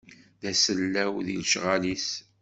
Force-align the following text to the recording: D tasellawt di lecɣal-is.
D 0.41 0.43
tasellawt 0.45 1.17
di 1.25 1.35
lecɣal-is. 1.41 2.09